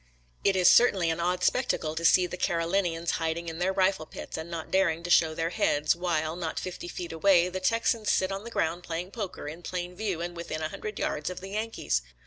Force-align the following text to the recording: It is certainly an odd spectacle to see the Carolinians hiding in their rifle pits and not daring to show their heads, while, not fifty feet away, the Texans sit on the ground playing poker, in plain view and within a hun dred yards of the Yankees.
It 0.43 0.55
is 0.55 0.67
certainly 0.67 1.11
an 1.11 1.19
odd 1.19 1.43
spectacle 1.43 1.93
to 1.93 2.03
see 2.03 2.25
the 2.25 2.35
Carolinians 2.35 3.11
hiding 3.21 3.49
in 3.49 3.59
their 3.59 3.71
rifle 3.71 4.07
pits 4.07 4.35
and 4.35 4.49
not 4.49 4.71
daring 4.71 5.03
to 5.03 5.11
show 5.11 5.35
their 5.35 5.51
heads, 5.51 5.95
while, 5.95 6.35
not 6.35 6.59
fifty 6.59 6.87
feet 6.87 7.11
away, 7.11 7.49
the 7.49 7.59
Texans 7.59 8.09
sit 8.09 8.31
on 8.31 8.43
the 8.43 8.49
ground 8.49 8.81
playing 8.81 9.11
poker, 9.11 9.47
in 9.47 9.61
plain 9.61 9.93
view 9.93 10.19
and 10.19 10.35
within 10.35 10.63
a 10.63 10.69
hun 10.69 10.79
dred 10.79 10.97
yards 10.97 11.29
of 11.29 11.39
the 11.39 11.49
Yankees. 11.49 12.01